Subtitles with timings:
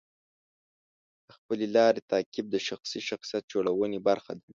[1.27, 4.45] د خپلې لارې تعقیب د شخصي شخصیت جوړونې برخه ده.